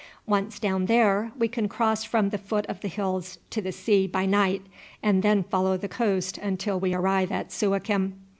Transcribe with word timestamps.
Once 0.25 0.57
down 0.57 0.87
there 0.87 1.31
we 1.37 1.47
can 1.47 1.69
cross 1.69 2.03
from 2.03 2.29
the 2.29 2.37
foot 2.39 2.65
of 2.65 2.81
the 2.81 2.87
hills 2.87 3.37
to 3.51 3.61
the 3.61 3.71
sea 3.71 4.07
by 4.07 4.25
night, 4.25 4.63
and 5.03 5.21
then 5.21 5.43
follow 5.43 5.77
the 5.77 5.87
coast 5.87 6.39
until 6.39 6.79
we 6.79 6.91
arrive 6.91 7.31
at 7.31 7.51
Suakim." 7.51 8.13